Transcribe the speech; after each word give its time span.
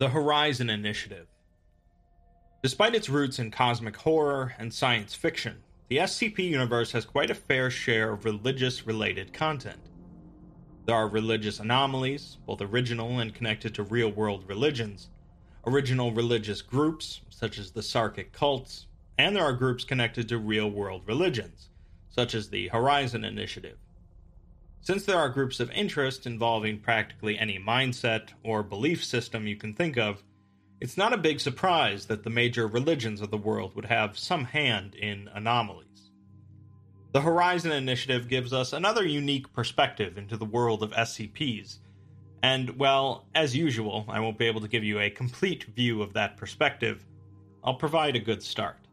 The 0.00 0.10
Horizon 0.10 0.70
Initiative. 0.70 1.26
Despite 2.62 2.94
its 2.94 3.08
roots 3.08 3.40
in 3.40 3.50
cosmic 3.50 3.96
horror 3.96 4.54
and 4.56 4.72
science 4.72 5.12
fiction, 5.12 5.56
the 5.88 5.96
SCP 5.96 6.38
universe 6.38 6.92
has 6.92 7.04
quite 7.04 7.32
a 7.32 7.34
fair 7.34 7.68
share 7.68 8.12
of 8.12 8.24
religious 8.24 8.86
related 8.86 9.32
content. 9.32 9.80
There 10.86 10.94
are 10.94 11.08
religious 11.08 11.58
anomalies, 11.58 12.36
both 12.46 12.60
original 12.60 13.18
and 13.18 13.34
connected 13.34 13.74
to 13.74 13.82
real 13.82 14.08
world 14.08 14.44
religions, 14.46 15.08
original 15.66 16.12
religious 16.12 16.62
groups, 16.62 17.22
such 17.28 17.58
as 17.58 17.72
the 17.72 17.82
Sarkic 17.82 18.30
cults, 18.30 18.86
and 19.18 19.34
there 19.34 19.42
are 19.42 19.52
groups 19.52 19.82
connected 19.82 20.28
to 20.28 20.38
real 20.38 20.70
world 20.70 21.02
religions, 21.06 21.70
such 22.08 22.36
as 22.36 22.50
the 22.50 22.68
Horizon 22.68 23.24
Initiative. 23.24 23.78
Since 24.80 25.04
there 25.04 25.18
are 25.18 25.28
groups 25.28 25.60
of 25.60 25.70
interest 25.72 26.26
involving 26.26 26.78
practically 26.78 27.38
any 27.38 27.58
mindset 27.58 28.30
or 28.42 28.62
belief 28.62 29.04
system 29.04 29.46
you 29.46 29.56
can 29.56 29.74
think 29.74 29.98
of, 29.98 30.22
it's 30.80 30.96
not 30.96 31.12
a 31.12 31.18
big 31.18 31.40
surprise 31.40 32.06
that 32.06 32.22
the 32.22 32.30
major 32.30 32.66
religions 32.66 33.20
of 33.20 33.30
the 33.30 33.36
world 33.36 33.74
would 33.74 33.86
have 33.86 34.16
some 34.16 34.44
hand 34.44 34.94
in 34.94 35.28
anomalies. 35.34 36.10
The 37.12 37.22
Horizon 37.22 37.72
Initiative 37.72 38.28
gives 38.28 38.52
us 38.52 38.72
another 38.72 39.04
unique 39.04 39.52
perspective 39.52 40.16
into 40.16 40.36
the 40.36 40.44
world 40.44 40.82
of 40.82 40.92
SCPs, 40.92 41.78
and, 42.42 42.78
well, 42.78 43.26
as 43.34 43.56
usual, 43.56 44.04
I 44.08 44.20
won't 44.20 44.38
be 44.38 44.46
able 44.46 44.60
to 44.60 44.68
give 44.68 44.84
you 44.84 45.00
a 45.00 45.10
complete 45.10 45.64
view 45.64 46.00
of 46.00 46.12
that 46.12 46.36
perspective. 46.36 47.04
I'll 47.64 47.74
provide 47.74 48.14
a 48.14 48.20
good 48.20 48.42
start. 48.42 48.87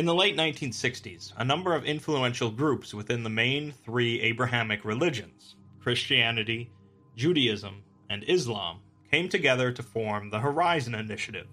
In 0.00 0.06
the 0.06 0.14
late 0.14 0.34
1960s, 0.34 1.34
a 1.36 1.44
number 1.44 1.74
of 1.74 1.84
influential 1.84 2.50
groups 2.50 2.94
within 2.94 3.22
the 3.22 3.28
main 3.28 3.70
three 3.84 4.18
Abrahamic 4.22 4.82
religions 4.82 5.56
Christianity, 5.78 6.72
Judaism, 7.16 7.82
and 8.08 8.24
Islam 8.26 8.80
came 9.10 9.28
together 9.28 9.70
to 9.70 9.82
form 9.82 10.30
the 10.30 10.38
Horizon 10.38 10.94
Initiative 10.94 11.48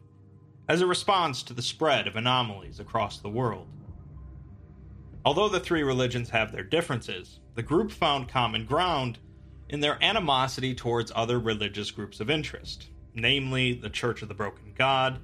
as 0.70 0.80
a 0.80 0.88
response 0.88 1.44
to 1.44 1.54
the 1.54 1.62
spread 1.62 2.08
of 2.08 2.16
anomalies 2.16 2.80
across 2.80 3.20
the 3.20 3.28
world. 3.30 3.68
Although 5.26 5.50
the 5.50 5.60
three 5.60 5.84
religions 5.84 6.30
have 6.30 6.54
their 6.54 6.64
differences, 6.64 7.42
the 7.56 7.64
group 7.64 7.92
found 7.92 8.30
common 8.30 8.66
ground 8.66 9.20
in 9.68 9.82
their 9.82 10.02
animosity 10.02 10.74
towards 10.74 11.12
other 11.14 11.38
religious 11.38 11.92
groups 11.92 12.22
of 12.22 12.30
interest, 12.30 12.92
namely 13.14 13.74
the 13.74 13.90
Church 13.90 14.22
of 14.22 14.30
the 14.30 14.34
Broken 14.34 14.74
God, 14.74 15.20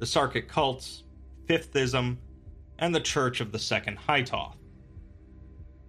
the 0.00 0.04
Sarkic 0.04 0.48
cults, 0.48 1.04
Fifthism, 1.46 2.18
and 2.78 2.94
the 2.94 3.00
Church 3.00 3.40
of 3.40 3.52
the 3.52 3.58
Second 3.58 3.98
Hytoth. 3.98 4.56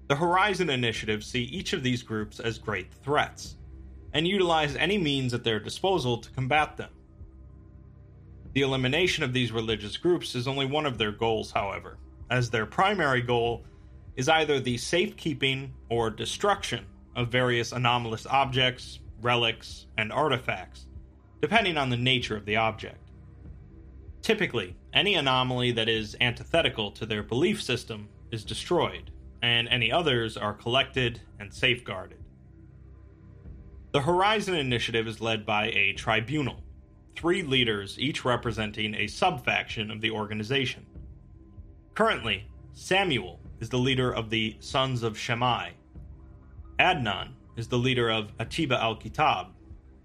The 0.08 0.16
Horizon 0.16 0.70
Initiative 0.70 1.24
see 1.24 1.44
each 1.44 1.74
of 1.74 1.84
these 1.84 2.02
groups 2.02 2.40
as 2.40 2.58
great 2.58 2.92
threats, 2.92 3.58
and 4.14 4.28
utilize 4.28 4.76
any 4.76 4.98
means 4.98 5.34
at 5.34 5.44
their 5.44 5.60
disposal 5.60 6.18
to 6.18 6.32
combat 6.32 6.78
them. 6.78 6.90
The 8.54 8.62
elimination 8.62 9.24
of 9.24 9.34
these 9.34 9.52
religious 9.52 9.98
groups 9.98 10.34
is 10.34 10.48
only 10.48 10.66
one 10.66 10.88
of 10.88 10.98
their 10.98 11.12
goals, 11.12 11.52
however, 11.52 11.98
as 12.32 12.50
their 12.50 12.66
primary 12.66 13.22
goal 13.22 13.64
is 14.16 14.28
either 14.28 14.60
the 14.60 14.78
safekeeping 14.78 15.72
or 15.90 16.10
destruction 16.10 16.86
of 17.16 17.28
various 17.28 17.72
anomalous 17.72 18.26
objects, 18.26 19.00
relics, 19.22 19.86
and 19.98 20.12
artifacts, 20.12 20.88
depending 21.42 21.78
on 21.78 21.90
the 21.90 21.98
nature 21.98 22.36
of 22.36 22.46
the 22.46 22.56
object. 22.56 23.09
Typically, 24.22 24.76
any 24.94 25.16
anomaly 25.16 25.72
that 25.72 25.90
is 25.90 26.16
antithetical 26.22 26.92
to 26.92 27.06
their 27.06 27.24
belief 27.24 27.62
system 27.62 28.10
is 28.32 28.44
destroyed, 28.44 29.12
and 29.42 29.68
any 29.70 29.92
others 29.92 30.38
are 30.38 30.54
collected 30.54 31.22
and 31.40 31.54
safeguarded. 31.54 32.20
The 33.92 34.02
Horizon 34.02 34.56
Initiative 34.56 35.08
is 35.08 35.22
led 35.22 35.46
by 35.46 35.68
a 35.68 35.94
tribunal, 35.94 36.64
three 37.16 37.42
leaders 37.42 37.98
each 37.98 38.24
representing 38.24 38.94
a 38.94 39.08
subfaction 39.08 39.90
of 39.90 40.02
the 40.02 40.12
organization. 40.12 40.86
Currently, 41.96 42.48
Samuel 42.74 43.40
is 43.60 43.70
the 43.70 43.78
leader 43.78 44.14
of 44.14 44.30
the 44.30 44.56
Sons 44.60 45.02
of 45.04 45.18
Shammai, 45.18 45.72
Adnan 46.80 47.34
is 47.58 47.68
the 47.68 47.78
leader 47.78 48.10
of 48.10 48.32
Atiba 48.38 48.82
al 48.82 48.96
Kitab, 48.96 49.48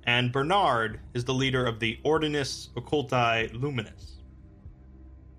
and 0.07 0.33
Bernard 0.33 1.01
is 1.15 1.25
the 1.25 1.35
leader 1.35 1.65
of 1.65 1.81
the 1.81 1.99
Ordinus 2.05 2.69
Occulti 2.77 3.51
Luminis. 3.53 4.21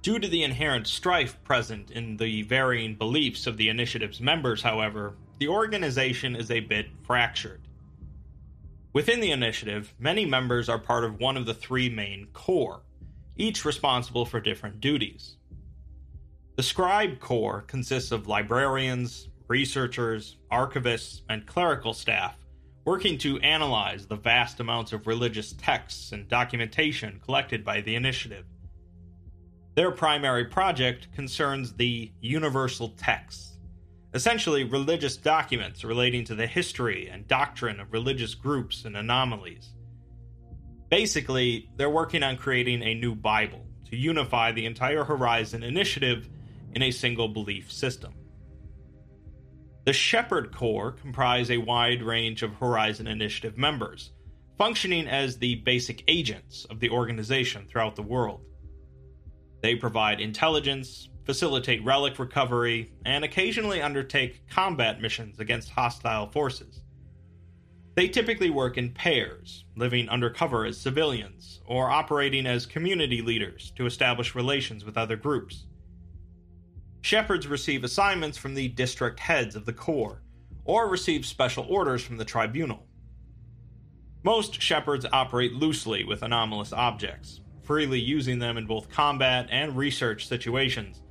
Due 0.01 0.19
to 0.19 0.27
the 0.27 0.43
inherent 0.43 0.87
strife 0.87 1.43
present 1.43 1.91
in 1.91 2.17
the 2.17 2.43
varying 2.43 2.95
beliefs 2.95 3.47
of 3.47 3.57
the 3.57 3.69
initiative's 3.69 4.21
members, 4.21 4.61
however, 4.61 5.15
the 5.39 5.47
organization 5.47 6.35
is 6.35 6.51
a 6.51 6.59
bit 6.59 6.87
fractured. 7.03 7.61
Within 8.93 9.19
the 9.19 9.31
initiative, 9.31 9.93
many 9.99 10.25
members 10.25 10.69
are 10.69 10.79
part 10.79 11.03
of 11.03 11.19
one 11.19 11.37
of 11.37 11.45
the 11.45 11.53
three 11.53 11.89
main 11.89 12.27
corps, 12.33 12.81
each 13.35 13.65
responsible 13.65 14.25
for 14.25 14.39
different 14.39 14.79
duties. 14.79 15.37
The 16.55 16.63
Scribe 16.63 17.19
Corps 17.19 17.63
consists 17.67 18.11
of 18.11 18.27
librarians, 18.27 19.27
researchers, 19.47 20.37
archivists, 20.51 21.21
and 21.29 21.45
clerical 21.45 21.93
staff 21.93 22.37
working 22.85 23.17
to 23.17 23.39
analyze 23.39 24.05
the 24.05 24.15
vast 24.15 24.59
amounts 24.59 24.93
of 24.93 25.07
religious 25.07 25.53
texts 25.53 26.11
and 26.11 26.27
documentation 26.27 27.19
collected 27.25 27.65
by 27.65 27.81
the 27.81 27.95
initiative. 27.95 28.45
Their 29.73 29.91
primary 29.91 30.45
project 30.45 31.11
concerns 31.13 31.73
the 31.73 32.11
universal 32.21 32.89
texts, 32.89 33.57
essentially 34.13 34.63
religious 34.63 35.17
documents 35.17 35.83
relating 35.83 36.23
to 36.25 36.35
the 36.35 36.47
history 36.47 37.09
and 37.09 37.27
doctrine 37.27 37.79
of 37.79 37.91
religious 37.91 38.35
groups 38.35 38.85
and 38.85 38.95
anomalies. 38.95 39.73
Basically, 40.89 41.67
they're 41.75 41.89
working 41.89 42.21
on 42.21 42.37
creating 42.37 42.83
a 42.83 42.93
new 42.93 43.15
Bible 43.15 43.65
to 43.89 43.97
unify 43.97 44.51
the 44.51 44.65
entire 44.65 45.03
Horizon 45.03 45.63
initiative 45.63 46.29
in 46.73 46.83
a 46.83 46.91
single 46.91 47.27
belief 47.27 47.71
system. 47.71 48.13
The 49.85 49.93
Shepherd 49.93 50.51
Corps 50.51 50.93
comprise 50.93 51.51
a 51.51 51.59
wide 51.59 52.01
range 52.01 52.41
of 52.41 52.55
Horizon 52.55 53.05
Initiative 53.05 53.55
members, 53.55 54.09
functioning 54.57 55.07
as 55.07 55.37
the 55.37 55.55
basic 55.57 56.03
agents 56.07 56.65
of 56.71 56.79
the 56.79 56.89
organization 56.89 57.67
throughout 57.69 57.95
the 57.95 58.01
world. 58.01 58.41
They 59.61 59.75
provide 59.75 60.19
intelligence, 60.19 61.09
facilitate 61.23 61.83
relic 61.83 62.17
recovery, 62.17 62.93
and 63.05 63.23
occasionally 63.23 63.79
undertake 63.79 64.49
combat 64.49 65.01
missions 65.01 65.39
against 65.39 65.69
hostile 65.69 66.31
forces. 66.31 66.81
They 67.93 68.07
typically 68.07 68.49
work 68.49 68.79
in 68.79 68.91
pairs, 68.91 69.65
living 69.75 70.09
undercover 70.09 70.65
as 70.65 70.81
civilians, 70.81 71.61
or 71.67 71.91
operating 71.91 72.47
as 72.47 72.65
community 72.65 73.21
leaders 73.21 73.71
to 73.75 73.85
establish 73.85 74.33
relations 74.33 74.83
with 74.83 74.97
other 74.97 75.15
groups. 75.15 75.67
Shepherds 77.05 77.45
receive 77.45 77.83
assignments 77.83 78.35
from 78.35 78.55
the 78.55 78.67
district 78.67 79.19
heads 79.19 79.55
of 79.55 79.67
the 79.67 79.73
Corps, 79.73 80.23
or 80.63 80.89
receive 80.89 81.23
special 81.23 81.63
orders 81.69 82.03
from 82.03 82.17
the 82.17 82.25
Tribunal. 82.25 82.87
Most 84.23 84.59
Shepherds 84.59 85.05
operate 85.13 85.53
loosely 85.53 86.03
with 86.03 86.23
anomalous 86.23 86.73
objects, 86.73 87.41
freely 87.61 87.99
using 87.99 88.39
them 88.39 88.57
in 88.57 88.65
both 88.65 88.89
combat 88.89 89.47
and 89.51 89.77
research 89.77 90.27
situations, 90.27 91.03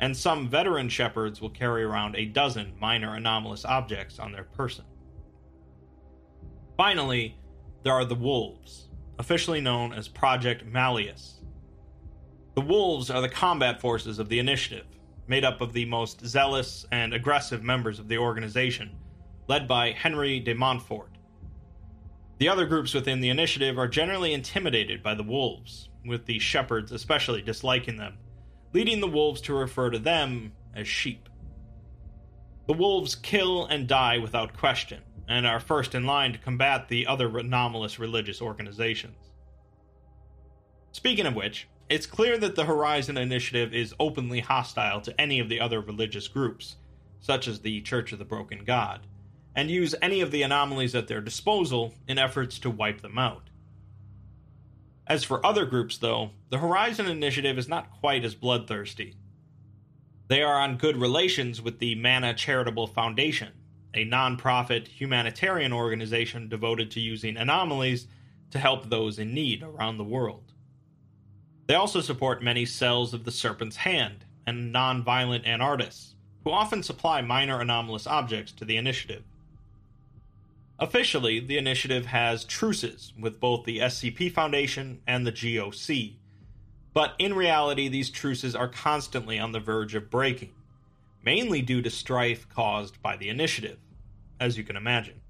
and 0.00 0.16
some 0.16 0.48
veteran 0.48 0.88
shepherds 0.88 1.40
will 1.40 1.50
carry 1.50 1.84
around 1.84 2.16
a 2.16 2.24
dozen 2.24 2.72
minor 2.80 3.14
anomalous 3.14 3.64
objects 3.64 4.18
on 4.18 4.32
their 4.32 4.42
person. 4.42 4.84
Finally, 6.76 7.38
there 7.84 7.94
are 7.94 8.04
the 8.04 8.16
Wolves, 8.16 8.88
officially 9.20 9.60
known 9.60 9.92
as 9.92 10.08
Project 10.08 10.64
Malleus. 10.66 11.40
The 12.56 12.62
Wolves 12.62 13.10
are 13.10 13.20
the 13.20 13.28
combat 13.28 13.80
forces 13.80 14.18
of 14.18 14.28
the 14.28 14.40
initiative, 14.40 14.86
made 15.28 15.44
up 15.44 15.60
of 15.60 15.72
the 15.72 15.84
most 15.84 16.24
zealous 16.26 16.86
and 16.92 17.12
aggressive 17.12 17.62
members 17.62 17.98
of 17.98 18.08
the 18.08 18.18
organization, 18.18 18.96
led 19.48 19.66
by 19.66 19.92
Henry 19.92 20.40
de 20.40 20.54
Montfort. 20.54 21.10
The 22.38 22.48
other 22.48 22.66
groups 22.66 22.94
within 22.94 23.20
the 23.20 23.30
initiative 23.30 23.78
are 23.78 23.88
generally 23.88 24.32
intimidated 24.34 25.02
by 25.02 25.14
the 25.14 25.22
Wolves, 25.22 25.88
with 26.04 26.26
the 26.26 26.38
Shepherds 26.38 26.92
especially 26.92 27.42
disliking 27.42 27.96
them 27.96 28.18
leading 28.76 29.00
the 29.00 29.08
wolves 29.08 29.40
to 29.40 29.54
refer 29.54 29.88
to 29.88 29.98
them 29.98 30.52
as 30.74 30.86
sheep. 30.86 31.30
The 32.66 32.74
wolves 32.74 33.14
kill 33.14 33.64
and 33.64 33.88
die 33.88 34.18
without 34.18 34.54
question, 34.54 35.02
and 35.26 35.46
are 35.46 35.60
first 35.60 35.94
in 35.94 36.04
line 36.04 36.34
to 36.34 36.38
combat 36.38 36.86
the 36.86 37.06
other 37.06 37.38
anomalous 37.38 37.98
religious 37.98 38.42
organizations. 38.42 39.16
Speaking 40.92 41.24
of 41.24 41.34
which, 41.34 41.68
it's 41.88 42.06
clear 42.06 42.36
that 42.38 42.56
the 42.56 42.64
Horizon 42.64 43.16
Initiative 43.16 43.72
is 43.72 43.94
openly 44.00 44.40
hostile 44.40 45.00
to 45.02 45.20
any 45.20 45.38
of 45.38 45.48
the 45.48 45.60
other 45.60 45.80
religious 45.80 46.26
groups, 46.26 46.76
such 47.20 47.46
as 47.46 47.60
the 47.60 47.80
Church 47.82 48.12
of 48.12 48.18
the 48.18 48.24
Broken 48.24 48.64
God, 48.64 49.06
and 49.54 49.70
use 49.70 49.94
any 50.02 50.20
of 50.20 50.32
the 50.32 50.42
anomalies 50.42 50.94
at 50.94 51.06
their 51.06 51.20
disposal 51.20 51.94
in 52.08 52.18
efforts 52.18 52.58
to 52.58 52.70
wipe 52.70 53.02
them 53.02 53.18
out. 53.18 53.50
As 55.06 55.22
for 55.22 55.44
other 55.46 55.64
groups, 55.64 55.96
though, 55.98 56.30
the 56.50 56.58
Horizon 56.58 57.06
Initiative 57.06 57.56
is 57.56 57.68
not 57.68 57.92
quite 58.00 58.24
as 58.24 58.34
bloodthirsty. 58.34 59.14
They 60.26 60.42
are 60.42 60.60
on 60.60 60.78
good 60.78 60.96
relations 60.96 61.62
with 61.62 61.78
the 61.78 61.94
Mana 61.94 62.34
Charitable 62.34 62.88
Foundation, 62.88 63.52
a 63.94 64.04
non-profit 64.04 64.88
humanitarian 64.88 65.72
organization 65.72 66.48
devoted 66.48 66.90
to 66.90 67.00
using 67.00 67.36
anomalies 67.36 68.08
to 68.50 68.58
help 68.58 68.90
those 68.90 69.20
in 69.20 69.32
need 69.32 69.62
around 69.62 69.98
the 69.98 70.04
world. 70.04 70.52
They 71.66 71.74
also 71.74 72.00
support 72.00 72.42
many 72.42 72.64
cells 72.64 73.12
of 73.12 73.24
the 73.24 73.32
Serpent's 73.32 73.76
Hand 73.76 74.24
and 74.46 74.72
non-violent 74.72 75.44
anarchists, 75.44 76.14
who 76.44 76.52
often 76.52 76.82
supply 76.82 77.20
minor 77.20 77.60
anomalous 77.60 78.06
objects 78.06 78.52
to 78.52 78.64
the 78.64 78.76
initiative. 78.76 79.24
Officially, 80.78 81.40
the 81.40 81.58
initiative 81.58 82.06
has 82.06 82.44
truces 82.44 83.12
with 83.18 83.40
both 83.40 83.64
the 83.64 83.78
SCP 83.78 84.30
Foundation 84.30 85.00
and 85.06 85.26
the 85.26 85.32
GOC, 85.32 86.16
but 86.92 87.14
in 87.18 87.34
reality, 87.34 87.88
these 87.88 88.10
truces 88.10 88.54
are 88.54 88.68
constantly 88.68 89.38
on 89.38 89.52
the 89.52 89.60
verge 89.60 89.94
of 89.94 90.10
breaking, 90.10 90.52
mainly 91.22 91.62
due 91.62 91.82
to 91.82 91.90
strife 91.90 92.48
caused 92.48 93.02
by 93.02 93.16
the 93.16 93.28
initiative, 93.28 93.78
as 94.38 94.56
you 94.56 94.64
can 94.64 94.76
imagine. 94.76 95.20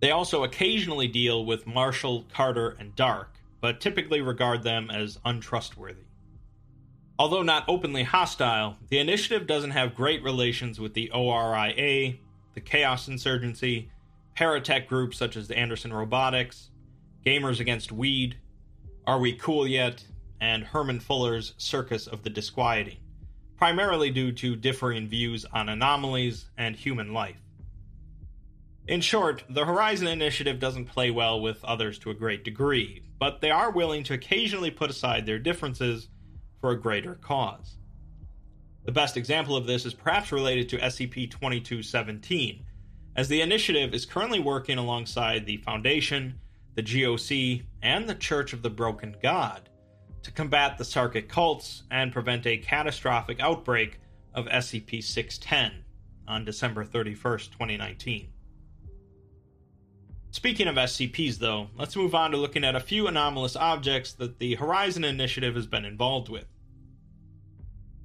They 0.00 0.10
also 0.10 0.44
occasionally 0.44 1.08
deal 1.08 1.44
with 1.44 1.66
Marshall, 1.66 2.26
Carter, 2.32 2.76
and 2.78 2.94
Dark, 2.94 3.33
but 3.64 3.80
typically 3.80 4.20
regard 4.20 4.62
them 4.62 4.90
as 4.90 5.18
untrustworthy. 5.24 6.04
Although 7.18 7.40
not 7.40 7.64
openly 7.66 8.02
hostile, 8.02 8.76
the 8.90 8.98
initiative 8.98 9.46
doesn't 9.46 9.70
have 9.70 9.94
great 9.94 10.22
relations 10.22 10.78
with 10.78 10.92
the 10.92 11.10
ORIA, 11.12 12.16
the 12.52 12.60
Chaos 12.60 13.08
Insurgency, 13.08 13.90
paratech 14.36 14.86
groups 14.86 15.16
such 15.16 15.34
as 15.34 15.48
the 15.48 15.56
Anderson 15.56 15.94
Robotics, 15.94 16.68
Gamers 17.24 17.58
Against 17.58 17.90
Weed, 17.90 18.36
Are 19.06 19.18
We 19.18 19.32
Cool 19.32 19.66
Yet, 19.66 20.04
and 20.42 20.62
Herman 20.64 21.00
Fuller's 21.00 21.54
Circus 21.56 22.06
of 22.06 22.22
the 22.22 22.28
Disquieting, 22.28 22.98
primarily 23.56 24.10
due 24.10 24.32
to 24.32 24.56
differing 24.56 25.08
views 25.08 25.46
on 25.54 25.70
anomalies 25.70 26.50
and 26.58 26.76
human 26.76 27.14
life. 27.14 27.40
In 28.86 29.00
short, 29.00 29.44
the 29.48 29.64
Horizon 29.64 30.08
Initiative 30.08 30.58
doesn't 30.58 30.84
play 30.84 31.10
well 31.10 31.40
with 31.40 31.64
others 31.64 31.98
to 32.00 32.10
a 32.10 32.14
great 32.14 32.44
degree, 32.44 33.02
but 33.18 33.40
they 33.40 33.50
are 33.50 33.70
willing 33.70 34.04
to 34.04 34.12
occasionally 34.12 34.70
put 34.70 34.90
aside 34.90 35.24
their 35.24 35.38
differences 35.38 36.08
for 36.60 36.70
a 36.70 36.80
greater 36.80 37.14
cause. 37.14 37.78
The 38.84 38.92
best 38.92 39.16
example 39.16 39.56
of 39.56 39.66
this 39.66 39.86
is 39.86 39.94
perhaps 39.94 40.32
related 40.32 40.68
to 40.68 40.78
SCP 40.78 41.30
2217, 41.30 42.62
as 43.16 43.28
the 43.28 43.40
initiative 43.40 43.94
is 43.94 44.04
currently 44.04 44.40
working 44.40 44.76
alongside 44.76 45.46
the 45.46 45.56
Foundation, 45.58 46.38
the 46.74 46.82
GOC, 46.82 47.64
and 47.80 48.06
the 48.06 48.14
Church 48.14 48.52
of 48.52 48.60
the 48.60 48.68
Broken 48.68 49.16
God 49.22 49.70
to 50.24 50.30
combat 50.30 50.76
the 50.76 50.84
Sarkic 50.84 51.28
cults 51.28 51.84
and 51.90 52.12
prevent 52.12 52.46
a 52.46 52.58
catastrophic 52.58 53.40
outbreak 53.40 53.98
of 54.34 54.44
SCP 54.44 55.02
610 55.02 55.84
on 56.28 56.44
December 56.44 56.84
31st, 56.84 57.50
2019. 57.52 58.28
Speaking 60.34 60.66
of 60.66 60.74
SCPs, 60.74 61.38
though, 61.38 61.68
let's 61.76 61.94
move 61.94 62.12
on 62.12 62.32
to 62.32 62.36
looking 62.36 62.64
at 62.64 62.74
a 62.74 62.80
few 62.80 63.06
anomalous 63.06 63.54
objects 63.54 64.14
that 64.14 64.40
the 64.40 64.56
Horizon 64.56 65.04
Initiative 65.04 65.54
has 65.54 65.68
been 65.68 65.84
involved 65.84 66.28
with. 66.28 66.46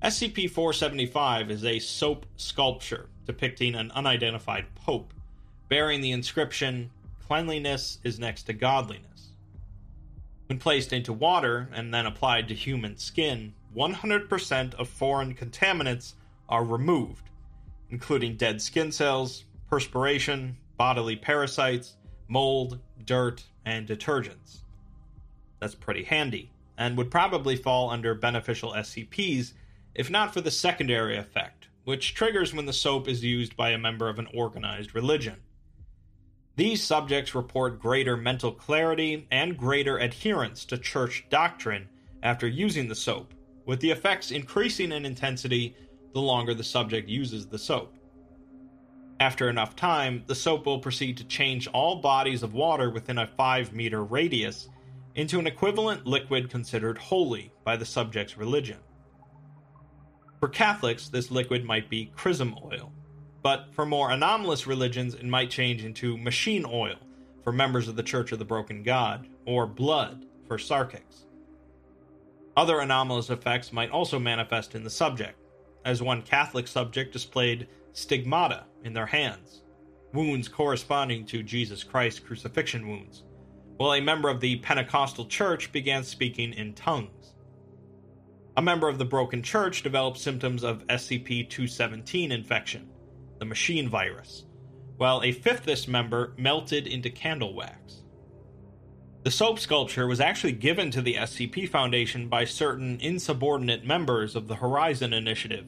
SCP 0.03 0.47
475 0.47 1.49
is 1.49 1.65
a 1.65 1.79
soap 1.79 2.27
sculpture 2.35 3.09
depicting 3.25 3.73
an 3.73 3.89
unidentified 3.95 4.67
pope, 4.75 5.11
bearing 5.69 6.01
the 6.01 6.11
inscription, 6.11 6.91
Cleanliness 7.27 7.97
is 8.03 8.19
next 8.19 8.43
to 8.43 8.53
godliness. 8.53 9.31
When 10.45 10.59
placed 10.59 10.93
into 10.93 11.11
water 11.11 11.67
and 11.73 11.91
then 11.91 12.05
applied 12.05 12.47
to 12.49 12.53
human 12.53 12.95
skin, 12.97 13.55
100% 13.75 14.75
of 14.75 14.87
foreign 14.87 15.33
contaminants 15.33 16.13
are 16.47 16.63
removed, 16.63 17.27
including 17.89 18.37
dead 18.37 18.61
skin 18.61 18.91
cells, 18.91 19.45
perspiration, 19.67 20.57
bodily 20.77 21.15
parasites, 21.15 21.95
mold, 22.29 22.79
dirt, 23.03 23.43
and 23.65 23.87
detergents. 23.87 24.59
That's 25.59 25.75
pretty 25.75 26.03
handy, 26.03 26.51
and 26.77 26.95
would 26.97 27.11
probably 27.11 27.57
fall 27.57 27.89
under 27.89 28.15
beneficial 28.15 28.71
SCPs 28.71 29.53
if 29.93 30.09
not 30.09 30.33
for 30.33 30.39
the 30.39 30.51
secondary 30.51 31.17
effect, 31.17 31.67
which 31.83 32.13
triggers 32.13 32.53
when 32.53 32.65
the 32.65 32.71
soap 32.71 33.09
is 33.09 33.23
used 33.23 33.57
by 33.57 33.71
a 33.71 33.77
member 33.77 34.07
of 34.07 34.19
an 34.19 34.27
organized 34.33 34.95
religion. 34.95 35.35
These 36.55 36.83
subjects 36.83 37.35
report 37.35 37.79
greater 37.79 38.15
mental 38.15 38.51
clarity 38.51 39.27
and 39.31 39.57
greater 39.57 39.97
adherence 39.97 40.65
to 40.65 40.77
church 40.77 41.25
doctrine 41.29 41.89
after 42.21 42.47
using 42.47 42.87
the 42.87 42.95
soap, 42.95 43.33
with 43.65 43.79
the 43.79 43.91
effects 43.91 44.31
increasing 44.31 44.91
in 44.91 45.05
intensity 45.05 45.75
the 46.13 46.21
longer 46.21 46.53
the 46.53 46.63
subject 46.63 47.09
uses 47.09 47.47
the 47.47 47.59
soap. 47.59 47.93
After 49.19 49.49
enough 49.49 49.75
time, 49.75 50.23
the 50.27 50.35
soap 50.35 50.65
will 50.65 50.79
proceed 50.79 51.17
to 51.17 51.25
change 51.25 51.67
all 51.67 51.97
bodies 51.97 52.41
of 52.41 52.53
water 52.53 52.89
within 52.89 53.17
a 53.17 53.27
5 53.27 53.73
meter 53.73 54.03
radius 54.03 54.69
into 55.15 55.39
an 55.39 55.47
equivalent 55.47 56.07
liquid 56.07 56.49
considered 56.49 56.97
holy 56.97 57.51
by 57.65 57.75
the 57.75 57.85
subject's 57.85 58.37
religion. 58.37 58.77
For 60.39 60.47
Catholics, 60.47 61.09
this 61.09 61.31
liquid 61.31 61.65
might 61.65 61.89
be 61.89 62.05
chrism 62.15 62.55
oil, 62.63 62.93
but 63.43 63.67
for 63.73 63.85
more 63.85 64.11
anomalous 64.11 64.65
religions, 64.65 65.15
it 65.15 65.25
might 65.25 65.49
change 65.49 65.83
into 65.83 66.17
machine 66.17 66.65
oil 66.65 66.95
for 67.43 67.51
members 67.51 67.89
of 67.89 67.97
the 67.97 68.03
Church 68.03 68.31
of 68.31 68.39
the 68.39 68.45
Broken 68.45 68.83
God, 68.83 69.27
or 69.45 69.67
blood 69.67 70.25
for 70.47 70.57
Sarkics. 70.57 71.25
Other 72.55 72.79
anomalous 72.79 73.29
effects 73.29 73.73
might 73.73 73.91
also 73.91 74.19
manifest 74.19 74.75
in 74.75 74.83
the 74.83 74.89
subject, 74.89 75.37
as 75.83 76.01
one 76.01 76.21
Catholic 76.21 76.67
subject 76.67 77.11
displayed 77.11 77.67
stigmata 77.93 78.65
in 78.83 78.93
their 78.93 79.05
hands, 79.05 79.63
wounds 80.13 80.47
corresponding 80.47 81.25
to 81.25 81.43
Jesus 81.43 81.83
Christ's 81.83 82.19
crucifixion 82.19 82.87
wounds, 82.87 83.23
while 83.77 83.93
a 83.93 84.01
member 84.01 84.29
of 84.29 84.39
the 84.39 84.57
Pentecostal 84.57 85.25
Church 85.25 85.71
began 85.71 86.03
speaking 86.03 86.53
in 86.53 86.73
tongues. 86.73 87.33
A 88.57 88.61
member 88.61 88.89
of 88.89 88.97
the 88.97 89.05
Broken 89.05 89.41
Church 89.41 89.83
developed 89.83 90.17
symptoms 90.17 90.63
of 90.63 90.85
SCP 90.87 91.49
217 91.49 92.31
infection, 92.31 92.89
the 93.39 93.45
machine 93.45 93.87
virus, 93.87 94.45
while 94.97 95.21
a 95.23 95.31
fifthist 95.31 95.87
member 95.87 96.33
melted 96.37 96.87
into 96.87 97.09
candle 97.09 97.53
wax. 97.53 98.03
The 99.23 99.31
soap 99.31 99.59
sculpture 99.59 100.07
was 100.07 100.19
actually 100.19 100.53
given 100.53 100.91
to 100.91 101.01
the 101.01 101.15
SCP 101.15 101.69
Foundation 101.69 102.27
by 102.29 102.45
certain 102.45 102.99
insubordinate 102.99 103.85
members 103.85 104.35
of 104.35 104.47
the 104.47 104.55
Horizon 104.55 105.13
Initiative 105.13 105.65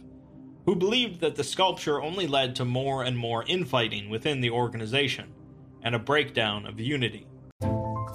who 0.66 0.76
believed 0.76 1.22
that 1.22 1.36
the 1.36 1.44
sculpture 1.44 2.02
only 2.02 2.28
led 2.28 2.56
to 2.56 2.66
more 2.66 3.04
and 3.04 3.18
more 3.18 3.44
infighting 3.48 4.10
within 4.10 4.42
the 4.42 4.50
organization 4.50 5.34
and 5.84 5.96
a 5.96 6.00
breakdown 6.00 6.66
of 6.66 6.80
unity. 6.80 7.28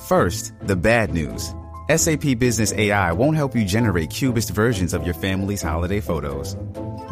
First, 0.06 0.52
the 0.62 0.76
bad 0.76 1.12
news. 1.12 1.54
SAP 1.94 2.38
Business 2.38 2.72
AI 2.72 3.12
won't 3.12 3.36
help 3.36 3.54
you 3.54 3.64
generate 3.64 4.10
cubist 4.10 4.50
versions 4.50 4.92
of 4.92 5.04
your 5.04 5.14
family's 5.14 5.62
holiday 5.62 6.00
photos. 6.00 6.56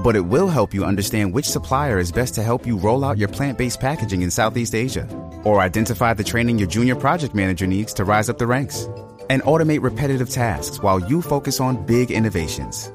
But 0.02 0.16
it 0.16 0.26
will 0.26 0.48
help 0.48 0.74
you 0.74 0.84
understand 0.84 1.32
which 1.32 1.48
supplier 1.48 1.98
is 1.98 2.12
best 2.12 2.34
to 2.34 2.42
help 2.42 2.66
you 2.66 2.76
roll 2.76 3.04
out 3.04 3.18
your 3.18 3.28
plant 3.28 3.56
based 3.56 3.80
packaging 3.80 4.22
in 4.22 4.30
Southeast 4.30 4.74
Asia, 4.74 5.08
or 5.44 5.60
identify 5.60 6.12
the 6.12 6.24
training 6.24 6.58
your 6.58 6.68
junior 6.68 6.96
project 6.96 7.34
manager 7.34 7.66
needs 7.66 7.94
to 7.94 8.04
rise 8.04 8.28
up 8.28 8.38
the 8.38 8.46
ranks, 8.46 8.88
and 9.30 9.42
automate 9.42 9.82
repetitive 9.82 10.28
tasks 10.28 10.80
while 10.80 10.98
you 10.98 11.22
focus 11.22 11.60
on 11.60 11.86
big 11.86 12.10
innovations 12.10 12.90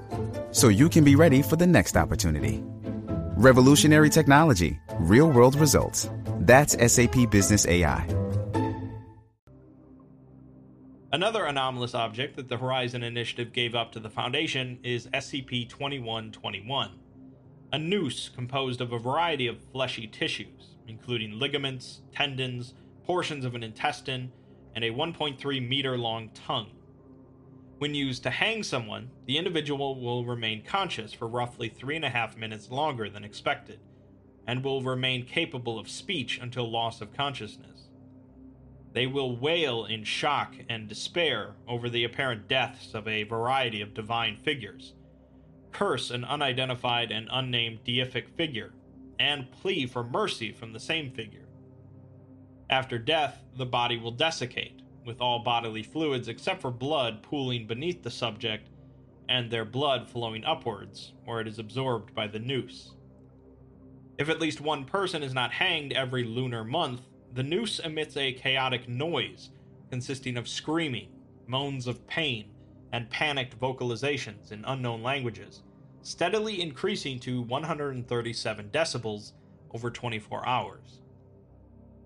so 0.51 0.67
you 0.69 0.89
can 0.89 1.03
be 1.03 1.15
ready 1.15 1.41
for 1.41 1.55
the 1.55 1.67
next 1.67 1.97
opportunity. 1.97 2.63
Revolutionary 3.35 4.09
technology, 4.09 4.79
real 4.99 5.29
world 5.29 5.55
results. 5.55 6.09
That's 6.41 6.73
SAP 6.91 7.29
Business 7.29 7.65
AI. 7.67 8.07
Another 11.11 11.45
anomalous 11.45 11.95
object 11.95 12.35
that 12.35 12.49
the 12.49 12.57
Horizon 12.57 13.01
Initiative 13.01 13.51
gave 13.51 13.73
up 13.73 13.91
to 13.93 13.99
the 13.99 14.11
Foundation 14.11 14.77
is 14.83 15.07
SCP 15.07 15.67
2121, 15.67 16.91
a 17.73 17.79
noose 17.79 18.29
composed 18.29 18.79
of 18.79 18.91
a 18.91 18.99
variety 18.99 19.47
of 19.47 19.57
fleshy 19.71 20.05
tissues, 20.05 20.75
including 20.87 21.39
ligaments, 21.39 22.01
tendons, 22.11 22.75
portions 23.05 23.43
of 23.43 23.55
an 23.55 23.63
intestine, 23.63 24.31
and 24.75 24.83
a 24.83 24.91
1.3 24.91 25.67
meter 25.67 25.97
long 25.97 26.29
tongue. 26.29 26.69
When 27.79 27.95
used 27.95 28.23
to 28.23 28.29
hang 28.29 28.63
someone, 28.63 29.09
the 29.25 29.37
individual 29.37 30.01
will 30.01 30.25
remain 30.25 30.65
conscious 30.65 31.13
for 31.13 31.29
roughly 31.29 31.69
three 31.69 31.95
and 31.95 32.03
a 32.03 32.09
half 32.09 32.35
minutes 32.35 32.69
longer 32.69 33.09
than 33.09 33.23
expected, 33.23 33.79
and 34.45 34.61
will 34.61 34.81
remain 34.81 35.25
capable 35.25 35.79
of 35.79 35.87
speech 35.87 36.39
until 36.41 36.69
loss 36.69 36.99
of 36.99 37.13
consciousness. 37.13 37.87
They 38.91 39.07
will 39.07 39.37
wail 39.37 39.85
in 39.85 40.03
shock 40.03 40.55
and 40.67 40.89
despair 40.89 41.55
over 41.69 41.89
the 41.89 42.03
apparent 42.03 42.49
deaths 42.49 42.93
of 42.93 43.07
a 43.07 43.23
variety 43.23 43.79
of 43.79 43.93
divine 43.93 44.35
figures, 44.35 44.93
curse 45.71 46.11
an 46.11 46.25
unidentified 46.25 47.11
and 47.11 47.29
unnamed 47.31 47.85
deific 47.85 48.27
figure, 48.35 48.73
and 49.17 49.51
plea 49.51 49.85
for 49.85 50.03
mercy 50.03 50.51
from 50.51 50.73
the 50.73 50.81
same 50.81 51.11
figure. 51.11 51.47
After 52.69 52.99
death, 52.99 53.41
the 53.55 53.65
body 53.65 53.95
will 53.95 54.11
desiccate, 54.11 54.81
with 55.09 55.21
all 55.21 55.39
bodily 55.39 55.81
fluids 55.81 56.27
except 56.27 56.61
for 56.61 56.69
blood 56.69 57.23
pooling 57.23 57.65
beneath 57.65 58.03
the 58.03 58.11
subject 58.11 58.69
and 59.27 59.49
their 59.49 59.65
blood 59.65 60.07
flowing 60.07 60.45
upwards, 60.45 61.13
where 61.25 61.41
it 61.41 61.47
is 61.47 61.57
absorbed 61.57 62.13
by 62.13 62.27
the 62.27 62.37
noose. 62.37 62.93
If 64.19 64.29
at 64.29 64.39
least 64.39 64.61
one 64.61 64.85
person 64.85 65.23
is 65.23 65.33
not 65.33 65.51
hanged 65.51 65.93
every 65.93 66.23
lunar 66.23 66.63
month, 66.63 67.01
the 67.33 67.41
noose 67.41 67.79
emits 67.79 68.15
a 68.17 68.33
chaotic 68.33 68.87
noise 68.87 69.49
consisting 69.89 70.37
of 70.37 70.47
screaming, 70.47 71.09
moans 71.47 71.87
of 71.87 72.05
pain, 72.05 72.51
and 72.91 73.09
panicked 73.09 73.59
vocalizations 73.59 74.51
in 74.51 74.63
unknown 74.65 75.01
languages, 75.01 75.63
steadily 76.03 76.61
increasing 76.61 77.19
to 77.19 77.41
137 77.41 78.69
decibels 78.69 79.31
over 79.71 79.89
24 79.89 80.47
hours. 80.47 81.01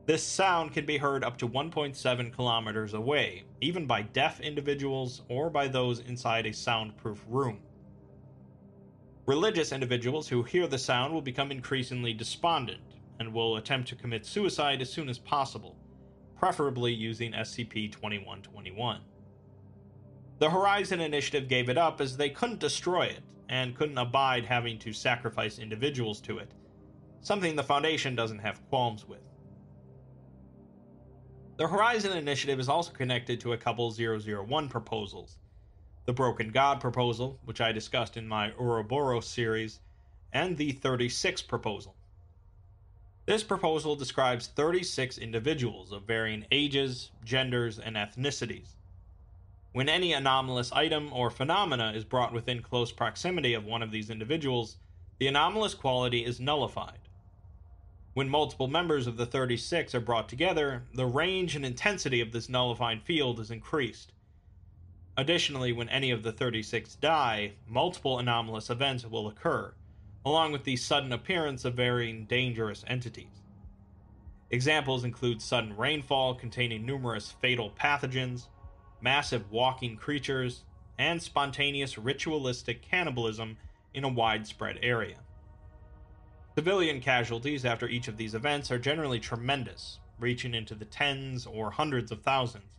This 0.05 0.21
sound 0.21 0.73
can 0.73 0.85
be 0.85 0.97
heard 0.97 1.23
up 1.23 1.37
to 1.37 1.47
1.7 1.47 2.33
kilometers 2.33 2.93
away, 2.93 3.43
even 3.61 3.85
by 3.85 4.01
deaf 4.01 4.41
individuals 4.41 5.21
or 5.29 5.49
by 5.49 5.69
those 5.69 6.01
inside 6.01 6.45
a 6.45 6.53
soundproof 6.53 7.23
room. 7.29 7.61
Religious 9.25 9.71
individuals 9.71 10.27
who 10.27 10.43
hear 10.43 10.67
the 10.67 10.77
sound 10.77 11.13
will 11.13 11.21
become 11.21 11.51
increasingly 11.51 12.13
despondent 12.13 12.81
and 13.19 13.33
will 13.33 13.55
attempt 13.55 13.87
to 13.87 13.95
commit 13.95 14.25
suicide 14.25 14.81
as 14.81 14.91
soon 14.91 15.07
as 15.07 15.17
possible, 15.17 15.77
preferably 16.37 16.91
using 16.91 17.31
SCP 17.31 17.89
2121. 17.89 18.99
The 20.39 20.49
Horizon 20.49 20.99
Initiative 20.99 21.47
gave 21.47 21.69
it 21.69 21.77
up 21.77 22.01
as 22.01 22.17
they 22.17 22.29
couldn't 22.29 22.59
destroy 22.59 23.03
it 23.05 23.21
and 23.47 23.73
couldn't 23.77 23.97
abide 23.97 24.45
having 24.45 24.77
to 24.79 24.91
sacrifice 24.91 25.59
individuals 25.59 26.19
to 26.21 26.39
it, 26.39 26.51
something 27.21 27.55
the 27.55 27.63
Foundation 27.63 28.15
doesn't 28.15 28.39
have 28.39 28.67
qualms 28.67 29.07
with. 29.07 29.21
The 31.55 31.67
Horizon 31.67 32.17
Initiative 32.17 32.59
is 32.59 32.67
also 32.67 32.91
connected 32.91 33.39
to 33.41 33.53
a 33.53 33.57
couple 33.57 33.91
001 33.91 34.69
proposals 34.69 35.37
the 36.05 36.13
Broken 36.13 36.49
God 36.49 36.81
proposal, 36.81 37.39
which 37.45 37.61
I 37.61 37.71
discussed 37.71 38.17
in 38.17 38.27
my 38.27 38.51
Ouroboros 38.59 39.27
series, 39.27 39.79
and 40.33 40.57
the 40.57 40.71
36 40.71 41.43
proposal. 41.43 41.95
This 43.25 43.43
proposal 43.43 43.95
describes 43.95 44.47
36 44.47 45.17
individuals 45.17 45.93
of 45.93 46.03
varying 46.03 46.45
ages, 46.51 47.11
genders, 47.23 47.79
and 47.79 47.95
ethnicities. 47.95 48.75
When 49.71 49.87
any 49.87 50.11
anomalous 50.11 50.71
item 50.73 51.13
or 51.13 51.29
phenomena 51.29 51.93
is 51.95 52.03
brought 52.03 52.33
within 52.33 52.61
close 52.61 52.91
proximity 52.91 53.53
of 53.53 53.63
one 53.63 53.81
of 53.81 53.91
these 53.91 54.09
individuals, 54.09 54.77
the 55.19 55.27
anomalous 55.27 55.73
quality 55.73 56.25
is 56.25 56.39
nullified. 56.39 57.02
When 58.13 58.29
multiple 58.29 58.67
members 58.67 59.07
of 59.07 59.17
the 59.17 59.25
36 59.25 59.95
are 59.95 59.99
brought 59.99 60.29
together, 60.29 60.83
the 60.93 61.07
range 61.07 61.55
and 61.55 61.65
intensity 61.65 62.21
of 62.21 62.31
this 62.31 62.47
nullified 62.47 63.01
field 63.01 63.39
is 63.39 63.49
increased. 63.49 64.13
Additionally, 65.17 65.71
when 65.71 65.89
any 65.89 66.11
of 66.11 66.21
the 66.21 66.31
36 66.31 66.95
die, 66.95 67.53
multiple 67.67 68.19
anomalous 68.19 68.69
events 68.69 69.05
will 69.05 69.27
occur, 69.27 69.73
along 70.23 70.51
with 70.51 70.63
the 70.63 70.75
sudden 70.75 71.11
appearance 71.11 71.65
of 71.65 71.73
varying 71.73 72.25
dangerous 72.25 72.85
entities. 72.87 73.41
Examples 74.51 75.03
include 75.03 75.41
sudden 75.41 75.75
rainfall 75.75 76.35
containing 76.35 76.85
numerous 76.85 77.31
fatal 77.31 77.71
pathogens, 77.71 78.47
massive 79.01 79.51
walking 79.51 79.97
creatures, 79.97 80.63
and 80.99 81.21
spontaneous 81.21 81.97
ritualistic 81.97 82.83
cannibalism 82.83 83.57
in 83.95 84.03
a 84.03 84.09
widespread 84.09 84.77
area. 84.83 85.17
Civilian 86.55 87.01
casualties 87.01 87.65
after 87.65 87.89
each 87.89 88.07
of 88.07 88.17
these 88.17 88.35
events 88.35 88.69
are 88.69 88.77
generally 88.77 89.19
tremendous, 89.19 89.97
reaching 90.19 90.53
into 90.53 90.75
the 90.75 90.85
tens 90.85 91.47
or 91.47 91.71
hundreds 91.71 92.11
of 92.11 92.21
thousands. 92.21 92.77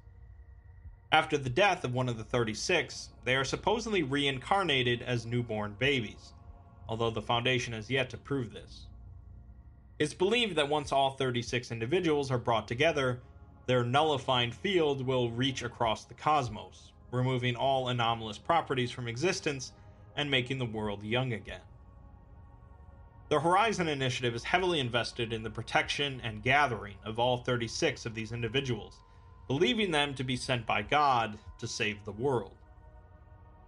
After 1.10 1.36
the 1.36 1.50
death 1.50 1.82
of 1.82 1.92
one 1.92 2.08
of 2.08 2.16
the 2.16 2.22
36, 2.22 3.08
they 3.24 3.34
are 3.34 3.44
supposedly 3.44 4.04
reincarnated 4.04 5.02
as 5.02 5.26
newborn 5.26 5.74
babies, 5.76 6.34
although 6.88 7.10
the 7.10 7.20
Foundation 7.20 7.72
has 7.72 7.90
yet 7.90 8.10
to 8.10 8.16
prove 8.16 8.52
this. 8.52 8.86
It's 9.98 10.14
believed 10.14 10.54
that 10.54 10.68
once 10.68 10.92
all 10.92 11.10
36 11.10 11.72
individuals 11.72 12.30
are 12.30 12.38
brought 12.38 12.68
together, 12.68 13.22
their 13.66 13.82
nullifying 13.82 14.52
field 14.52 15.04
will 15.04 15.30
reach 15.30 15.64
across 15.64 16.04
the 16.04 16.14
cosmos, 16.14 16.92
removing 17.10 17.56
all 17.56 17.88
anomalous 17.88 18.38
properties 18.38 18.92
from 18.92 19.08
existence 19.08 19.72
and 20.16 20.30
making 20.30 20.58
the 20.58 20.64
world 20.64 21.02
young 21.02 21.32
again. 21.32 21.60
The 23.34 23.40
Horizon 23.40 23.88
Initiative 23.88 24.36
is 24.36 24.44
heavily 24.44 24.78
invested 24.78 25.32
in 25.32 25.42
the 25.42 25.50
protection 25.50 26.20
and 26.22 26.40
gathering 26.40 26.94
of 27.04 27.18
all 27.18 27.38
36 27.38 28.06
of 28.06 28.14
these 28.14 28.30
individuals, 28.30 29.00
believing 29.48 29.90
them 29.90 30.14
to 30.14 30.22
be 30.22 30.36
sent 30.36 30.64
by 30.66 30.82
God 30.82 31.36
to 31.58 31.66
save 31.66 32.04
the 32.04 32.12
world. 32.12 32.54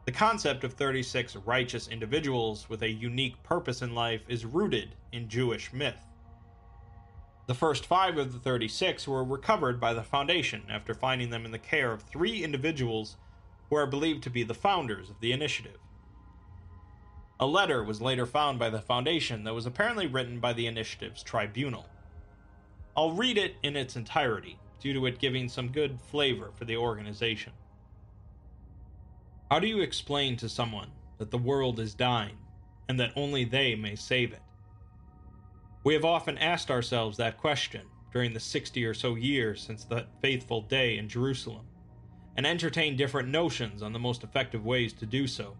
The 0.05 0.13
concept 0.13 0.63
of 0.63 0.75
36 0.75 1.35
righteous 1.45 1.89
individuals 1.89 2.69
with 2.69 2.85
a 2.85 2.89
unique 2.89 3.43
purpose 3.43 3.83
in 3.83 3.93
life 3.93 4.21
is 4.29 4.45
rooted 4.45 4.95
in 5.11 5.29
Jewish 5.29 5.73
myth. 5.73 5.99
The 7.49 7.55
first 7.55 7.87
five 7.87 8.19
of 8.19 8.33
the 8.33 8.39
36 8.39 9.09
were 9.09 9.25
recovered 9.25 9.81
by 9.81 9.95
the 9.95 10.05
Foundation 10.05 10.63
after 10.71 10.95
finding 10.95 11.31
them 11.31 11.45
in 11.45 11.51
the 11.51 11.59
care 11.59 11.91
of 11.91 12.03
three 12.03 12.45
individuals 12.45 13.17
who 13.69 13.75
are 13.75 13.87
believed 13.89 14.23
to 14.23 14.31
be 14.31 14.45
the 14.45 14.55
founders 14.55 15.11
of 15.11 15.19
the 15.19 15.33
initiative. 15.33 15.81
A 17.39 17.47
letter 17.47 17.85
was 17.85 18.01
later 18.01 18.25
found 18.25 18.59
by 18.59 18.71
the 18.71 18.81
Foundation 18.81 19.45
that 19.45 19.55
was 19.55 19.67
apparently 19.67 20.07
written 20.07 20.41
by 20.41 20.55
the 20.55 20.67
initiative's 20.67 21.23
tribunal. 21.23 21.87
I'll 22.97 23.13
read 23.13 23.37
it 23.37 23.57
in 23.63 23.77
its 23.77 23.95
entirety, 23.95 24.59
due 24.81 24.95
to 24.95 25.05
it 25.05 25.19
giving 25.19 25.49
some 25.49 25.69
good 25.69 26.01
flavor 26.01 26.51
for 26.55 26.65
the 26.65 26.79
organization. 26.79 27.53
How 29.51 29.59
do 29.59 29.67
you 29.67 29.81
explain 29.81 30.39
to 30.39 30.49
someone 30.49 30.93
that 31.19 31.31
the 31.31 31.39
world 31.39 31.79
is 31.79 31.95
dying 31.95 32.39
and 32.89 32.99
that 32.99 33.13
only 33.17 33.45
they 33.45 33.75
may 33.75 33.97
save 33.97 34.33
it? 34.33 34.43
We 35.85 35.93
have 35.93 36.07
often 36.07 36.39
asked 36.39 36.71
ourselves 36.71 37.19
that 37.19 37.37
question 37.37 37.83
during 38.13 38.33
the 38.33 38.41
60 38.41 38.83
or 38.85 38.95
so 38.95 39.15
years 39.15 39.61
since 39.61 39.85
that 39.85 40.09
faithful 40.23 40.63
day 40.63 40.97
in 40.97 41.07
Jerusalem, 41.07 41.67
and 42.35 42.47
entertained 42.47 42.97
different 42.97 43.29
notions 43.29 43.83
on 43.83 43.93
the 43.93 43.99
most 43.99 44.25
effective 44.25 44.65
ways 44.65 44.95
to 44.95 45.05
do 45.05 45.27
so. 45.27 45.57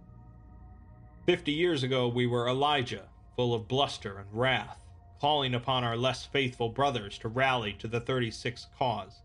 Fifty 1.27 1.51
years 1.51 1.83
ago, 1.83 2.07
we 2.07 2.25
were 2.25 2.49
Elijah, 2.49 3.09
full 3.35 3.53
of 3.53 3.67
bluster 3.67 4.19
and 4.19 4.29
wrath, 4.33 4.79
calling 5.21 5.57
upon 5.57 5.83
our 5.83 5.97
less 5.97 6.25
faithful 6.25 6.69
brothers 6.69 7.19
to 7.19 7.29
rally 7.29 7.73
to 7.81 7.89
the 7.89 8.01
36th 8.01 8.67
cause, 8.79 9.23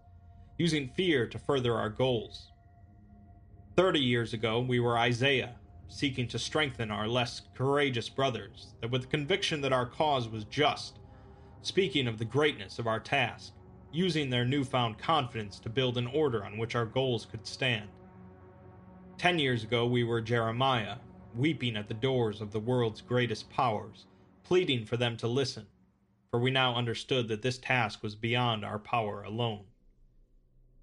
using 0.58 0.90
fear 0.90 1.28
to 1.28 1.38
further 1.38 1.76
our 1.76 1.92
goals. 1.92 2.54
Thirty 3.76 4.00
years 4.00 4.34
ago, 4.34 4.60
we 4.60 4.80
were 4.80 4.98
Isaiah, 4.98 5.58
seeking 5.90 6.28
to 6.30 6.40
strengthen 6.40 6.90
our 6.90 7.08
less 7.08 7.44
courageous 7.54 8.10
brothers, 8.10 8.74
that 8.82 8.90
with 8.90 9.12
conviction 9.12 9.62
that 9.62 9.74
our 9.74 9.86
cause 9.86 10.28
was 10.28 10.46
just, 10.46 10.98
speaking 11.62 12.08
of 12.08 12.18
the 12.18 12.26
greatness 12.26 12.80
of 12.80 12.88
our 12.88 13.00
task, 13.00 13.54
using 13.92 14.32
their 14.32 14.46
newfound 14.46 14.98
confidence 14.98 15.60
to 15.60 15.70
build 15.70 16.00
an 16.00 16.08
order 16.08 16.44
on 16.44 16.58
which 16.58 16.74
our 16.74 16.88
goals 16.88 17.28
could 17.28 17.46
stand. 17.46 17.90
Ten 19.20 19.38
years 19.38 19.64
ago, 19.64 19.86
we 19.86 20.04
were 20.04 20.20
Jeremiah, 20.20 20.96
weeping 21.36 21.76
at 21.76 21.88
the 21.88 21.94
doors 21.94 22.42
of 22.42 22.52
the 22.52 22.60
world's 22.60 23.02
greatest 23.02 23.50
powers, 23.50 24.06
pleading 24.44 24.86
for 24.86 24.98
them 24.98 25.18
to 25.18 25.28
listen, 25.28 25.68
for 26.30 26.40
we 26.40 26.52
now 26.52 26.76
understood 26.76 27.28
that 27.28 27.42
this 27.42 27.58
task 27.58 28.02
was 28.04 28.16
beyond 28.16 28.64
our 28.64 28.80
power 28.80 29.24
alone. 29.24 29.66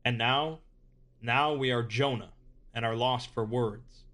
And 0.04 0.18
now, 0.18 0.60
now 1.20 1.54
we 1.54 1.70
are 1.70 1.82
Jonah 1.82 2.32
and 2.74 2.84
are 2.84 2.96
lost 2.96 3.30
for 3.32 3.44
words. 3.44 4.04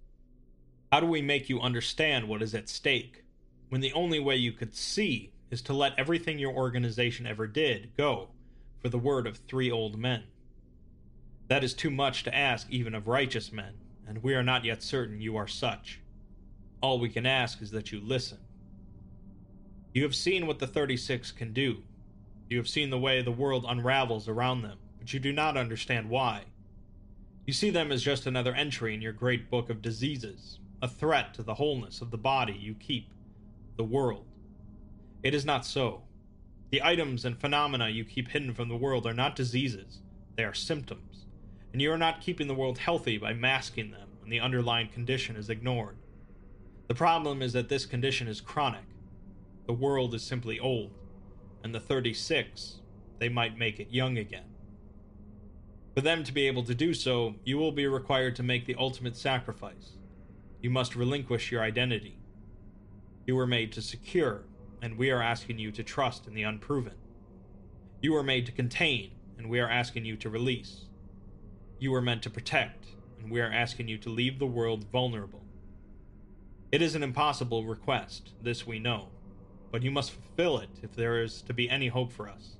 How 0.91 0.99
do 0.99 1.07
we 1.07 1.21
make 1.21 1.49
you 1.49 1.59
understand 1.59 2.27
what 2.27 2.41
is 2.41 2.55
at 2.55 2.69
stake 2.69 3.23
when 3.69 3.81
the 3.81 3.93
only 3.93 4.19
way 4.19 4.35
you 4.35 4.51
could 4.51 4.75
see 4.75 5.33
is 5.51 5.61
to 5.63 5.73
let 5.73 5.97
everything 5.97 6.39
your 6.39 6.53
organization 6.53 7.27
ever 7.27 7.47
did 7.47 7.91
go 7.97 8.29
for 8.81 8.89
the 8.89 8.97
word 8.97 9.27
of 9.27 9.37
three 9.37 9.69
old 9.69 9.97
men? 9.97 10.23
That 11.47 11.63
is 11.63 11.73
too 11.73 11.91
much 11.91 12.23
to 12.23 12.35
ask 12.35 12.67
even 12.69 12.95
of 12.95 13.07
righteous 13.07 13.51
men, 13.51 13.73
and 14.07 14.23
we 14.23 14.33
are 14.33 14.43
not 14.43 14.65
yet 14.65 14.81
certain 14.81 15.21
you 15.21 15.37
are 15.37 15.47
such. 15.47 15.99
All 16.85 16.99
we 16.99 17.09
can 17.09 17.25
ask 17.25 17.63
is 17.63 17.71
that 17.71 17.91
you 17.91 17.99
listen. 17.99 18.37
You 19.95 20.03
have 20.03 20.13
seen 20.13 20.45
what 20.45 20.59
the 20.59 20.67
36 20.67 21.31
can 21.31 21.51
do. 21.51 21.81
You 22.47 22.57
have 22.57 22.67
seen 22.67 22.91
the 22.91 22.99
way 22.99 23.23
the 23.23 23.31
world 23.31 23.65
unravels 23.67 24.27
around 24.27 24.61
them, 24.61 24.77
but 24.99 25.11
you 25.11 25.19
do 25.19 25.33
not 25.33 25.57
understand 25.57 26.11
why. 26.11 26.43
You 27.47 27.53
see 27.53 27.71
them 27.71 27.91
as 27.91 28.03
just 28.03 28.27
another 28.27 28.53
entry 28.53 28.93
in 28.93 29.01
your 29.01 29.13
great 29.13 29.49
book 29.49 29.71
of 29.71 29.81
diseases, 29.81 30.59
a 30.79 30.87
threat 30.87 31.33
to 31.33 31.41
the 31.41 31.55
wholeness 31.55 32.01
of 32.01 32.11
the 32.11 32.19
body 32.19 32.53
you 32.53 32.75
keep, 32.75 33.09
the 33.77 33.83
world. 33.83 34.27
It 35.23 35.33
is 35.33 35.43
not 35.43 35.65
so. 35.65 36.03
The 36.69 36.83
items 36.83 37.25
and 37.25 37.41
phenomena 37.41 37.89
you 37.89 38.05
keep 38.05 38.27
hidden 38.27 38.53
from 38.53 38.69
the 38.69 38.77
world 38.77 39.07
are 39.07 39.13
not 39.13 39.35
diseases, 39.35 40.01
They 40.35 40.43
are 40.43 40.53
symptoms, 40.53 41.25
and 41.73 41.81
you 41.81 41.91
are 41.91 41.97
not 41.97 42.21
keeping 42.21 42.45
the 42.45 42.53
world 42.53 42.77
healthy 42.77 43.17
by 43.17 43.33
masking 43.33 43.89
them 43.89 44.09
when 44.21 44.29
the 44.29 44.39
underlying 44.39 44.89
condition 44.89 45.35
is 45.35 45.49
ignored. 45.49 45.97
The 46.87 46.95
problem 46.95 47.41
is 47.41 47.53
that 47.53 47.69
this 47.69 47.85
condition 47.85 48.27
is 48.27 48.41
chronic. 48.41 48.85
The 49.65 49.73
world 49.73 50.13
is 50.13 50.23
simply 50.23 50.59
old, 50.59 50.91
and 51.63 51.73
the 51.73 51.79
36, 51.79 52.81
they 53.17 53.29
might 53.29 53.57
make 53.57 53.79
it 53.79 53.89
young 53.89 54.17
again. 54.17 54.45
For 55.95 56.01
them 56.01 56.23
to 56.25 56.33
be 56.33 56.45
able 56.45 56.63
to 56.63 56.75
do 56.75 56.93
so, 56.93 57.35
you 57.43 57.57
will 57.57 57.71
be 57.71 57.87
required 57.87 58.35
to 58.35 58.43
make 58.43 58.65
the 58.65 58.75
ultimate 58.75 59.15
sacrifice. 59.15 59.93
You 60.61 60.69
must 60.69 60.95
relinquish 60.95 61.51
your 61.51 61.63
identity. 61.63 62.19
You 63.25 63.35
were 63.35 63.47
made 63.47 63.71
to 63.71 63.81
secure, 63.81 64.43
and 64.81 64.97
we 64.97 65.09
are 65.09 65.23
asking 65.23 65.57
you 65.57 65.71
to 65.71 65.83
trust 65.83 66.27
in 66.27 66.33
the 66.35 66.43
unproven. 66.43 66.93
You 68.01 68.13
were 68.13 68.23
made 68.23 68.45
to 68.45 68.51
contain, 68.51 69.11
and 69.37 69.49
we 69.49 69.59
are 69.59 69.69
asking 69.69 70.05
you 70.05 70.17
to 70.17 70.29
release. 70.29 70.85
You 71.79 71.91
were 71.91 72.01
meant 72.01 72.21
to 72.23 72.29
protect, 72.29 72.87
and 73.19 73.31
we 73.31 73.41
are 73.41 73.51
asking 73.51 73.87
you 73.87 73.97
to 73.99 74.09
leave 74.09 74.37
the 74.37 74.45
world 74.45 74.85
vulnerable. 74.91 75.44
It 76.75 76.81
is 76.81 76.93
an 76.93 77.03
impossible 77.03 77.63
request, 77.63 78.33
this 78.41 78.67
we 78.67 78.79
know, 78.79 79.07
but 79.71 79.81
you 79.81 79.91
must 79.91 80.11
fulfill 80.11 80.57
it 80.57 80.67
if 80.83 80.93
there 80.93 81.23
is 81.23 81.41
to 81.43 81.53
be 81.53 81.69
any 81.69 81.87
hope 81.87 82.11
for 82.11 82.27
us. 82.27 82.57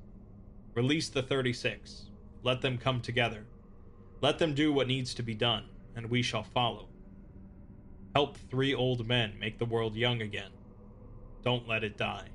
Release 0.73 1.09
the 1.09 1.21
36. 1.21 2.05
Let 2.41 2.61
them 2.61 2.77
come 2.77 3.01
together. 3.01 3.43
Let 4.21 4.39
them 4.39 4.53
do 4.53 4.71
what 4.71 4.87
needs 4.87 5.13
to 5.15 5.21
be 5.21 5.33
done, 5.33 5.65
and 5.97 6.09
we 6.09 6.21
shall 6.21 6.43
follow. 6.43 6.87
Help 8.15 8.37
three 8.37 8.73
old 8.73 9.05
men 9.05 9.33
make 9.37 9.57
the 9.57 9.65
world 9.65 9.97
young 9.97 10.21
again. 10.21 10.51
Don't 11.43 11.67
let 11.67 11.83
it 11.83 11.97
die. 11.97 12.29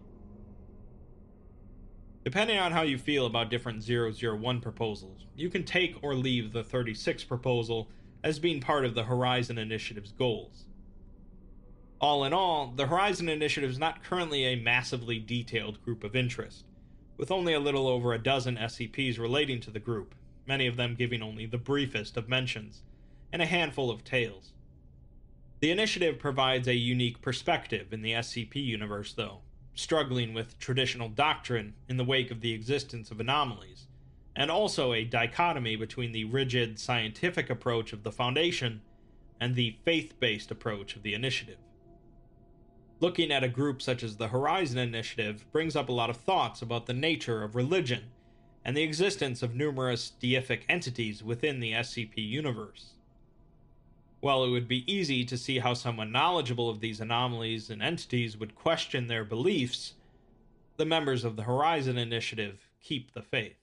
Depending 2.25 2.59
on 2.59 2.73
how 2.73 2.83
you 2.83 2.99
feel 2.99 3.25
about 3.25 3.49
different 3.49 3.83
001 3.83 4.61
proposals, 4.61 5.25
you 5.35 5.49
can 5.49 5.65
take 5.65 5.97
or 6.03 6.15
leave 6.15 6.53
the 6.53 6.63
36 6.63 7.25
proposal 7.25 7.89
as 8.23 8.39
being 8.39 8.61
part 8.61 8.85
of 8.85 8.95
the 8.95 9.05
Horizon 9.05 9.57
Initiative's 9.57 10.13
goals. 10.13 10.67
All 12.01 12.25
in 12.25 12.33
all, 12.33 12.73
the 12.75 12.87
Horizon 12.87 13.29
Initiative 13.29 13.69
is 13.69 13.79
not 13.79 14.03
currently 14.03 14.45
a 14.45 14.57
massively 14.57 15.19
detailed 15.19 15.85
group 15.85 16.03
of 16.03 16.17
interest, 16.17 16.65
with 17.19 17.31
only 17.31 17.53
a 17.53 17.61
little 17.61 17.87
over 17.87 18.15
a 18.15 18.23
dozen 18.23 18.57
SCPs 18.57 19.19
relating 19.19 19.61
to 19.61 19.71
the 19.71 19.81
group, 19.81 20.15
many 20.47 20.67
of 20.67 20.77
them 20.77 20.95
giving 20.95 21.21
only 21.21 21.45
the 21.45 21.59
briefest 21.59 22.17
of 22.17 22.27
mentions, 22.27 22.81
and 23.31 23.43
a 23.43 23.47
handful 23.47 23.91
of 23.91 24.03
tales. 24.03 24.55
The 25.61 25.71
initiative 25.71 26.19
provides 26.19 26.67
a 26.67 26.75
unique 26.75 27.21
perspective 27.21 27.93
in 27.93 28.01
the 28.01 28.13
SCP 28.13 28.57
universe, 28.57 29.13
though, 29.13 29.41
struggling 29.75 30.33
with 30.33 30.59
traditional 30.59 31.11
doctrine 31.11 31.75
in 31.87 31.99
the 31.99 32.05
wake 32.05 32.31
of 32.31 32.41
the 32.41 32.55
existence 32.55 33.11
of 33.11 33.21
anomalies, 33.21 33.89
and 34.35 34.51
also 34.51 34.95
a 34.95 35.05
dichotomy 35.05 35.77
between 35.77 36.13
the 36.13 36.25
rigid 36.25 36.79
scientific 36.79 37.51
approach 37.51 37.93
of 37.93 38.05
the 38.05 38.13
Foundation 38.13 38.81
and 39.39 39.55
the 39.55 39.77
faith 39.85 40.19
based 40.19 40.51
approach 40.51 40.97
of 40.97 41.03
the 41.03 41.13
initiative. 41.13 41.59
Looking 43.01 43.33
at 43.33 43.43
a 43.43 43.49
group 43.49 43.81
such 43.81 44.03
as 44.03 44.19
the 44.19 44.29
Horizon 44.29 44.77
Initiative 44.77 45.47
brings 45.53 45.75
up 45.75 45.89
a 45.89 45.93
lot 45.93 46.11
of 46.11 46.19
thoughts 46.19 46.61
about 46.61 46.85
the 46.85 46.93
nature 46.93 47.43
of 47.43 47.57
religion 47.57 48.11
and 48.63 48.77
the 48.77 48.83
existence 48.83 49.43
of 49.43 49.55
numerous 49.55 50.13
deific 50.21 50.65
entities 50.69 51.23
within 51.23 51.61
the 51.61 51.73
SCP 51.73 52.19
universe. 52.19 52.91
While 54.21 54.45
it 54.45 54.51
would 54.51 54.69
be 54.69 54.85
easy 54.93 55.25
to 55.25 55.39
see 55.39 55.61
how 55.61 55.73
someone 55.73 56.13
knowledgeable 56.13 56.69
of 56.69 56.81
these 56.81 57.01
anomalies 57.01 57.71
and 57.71 57.83
entities 57.83 58.37
would 58.37 58.55
question 58.55 59.07
their 59.07 59.25
beliefs, 59.25 59.95
the 60.77 60.85
members 60.85 61.25
of 61.25 61.37
the 61.37 61.45
Horizon 61.45 61.97
Initiative 61.97 62.69
keep 62.83 63.15
the 63.15 63.23
faith. 63.23 63.60